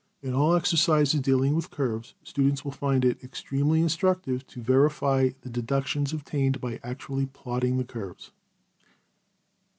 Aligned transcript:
}In 0.23 0.33
all 0.33 0.55
exercises 0.55 1.21
dealing 1.21 1.53
with 1.55 1.69
curves, 1.69 2.15
students 2.23 2.65
will 2.65 2.71
find 2.71 3.05
it 3.05 3.23
extremely 3.23 3.81
instructive 3.81 4.47
to 4.47 4.59
verify 4.59 5.29
the 5.41 5.49
deductions 5.51 6.11
obtained 6.11 6.59
by 6.59 6.79
actually 6.81 7.27
plotting 7.27 7.77
the 7.77 7.85
curves. 7.85 8.31